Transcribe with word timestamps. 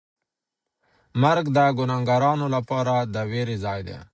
مرګ 1.21 1.45
د 1.55 1.57
ګناهکارانو 1.77 2.45
لپاره 2.55 2.95
د 3.13 3.15
وېرې 3.31 3.57
ځای 3.65 3.79
دی. 3.87 3.97